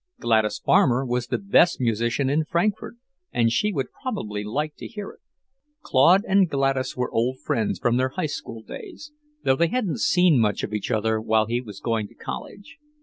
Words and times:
Gladys 0.19 0.57
Farmer 0.57 1.05
was 1.05 1.27
the 1.27 1.37
best 1.37 1.79
musician 1.79 2.27
in 2.27 2.43
Frankfort, 2.43 2.95
and 3.31 3.51
she 3.51 3.71
would 3.71 3.89
probably 4.01 4.43
like 4.43 4.73
to 4.77 4.87
hear 4.87 5.09
it. 5.11 5.19
Claude 5.83 6.25
and 6.27 6.49
Gladys 6.49 6.97
were 6.97 7.11
old 7.11 7.39
friends, 7.41 7.77
from 7.77 7.97
their 7.97 8.09
High 8.09 8.25
School 8.25 8.63
days, 8.63 9.11
though 9.43 9.55
they 9.55 9.67
hadn't 9.67 9.99
seen 9.99 10.39
much 10.39 10.63
of 10.63 10.73
each 10.73 10.89
other 10.89 11.21
while 11.21 11.45
he 11.45 11.61
was 11.61 11.79
going 11.79 12.07
to 12.07 12.15
college. 12.15 12.77